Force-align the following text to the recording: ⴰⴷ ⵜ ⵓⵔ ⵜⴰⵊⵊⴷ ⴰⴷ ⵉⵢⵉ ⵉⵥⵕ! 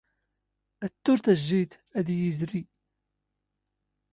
ⴰⴷ 0.85 0.93
ⵜ 1.03 1.05
ⵓⵔ 1.11 1.17
ⵜⴰⵊⵊⴷ 1.25 1.71
ⴰⴷ 1.99 2.05
ⵉⵢⵉ 2.13 2.25
ⵉⵥⵕ! 2.31 2.53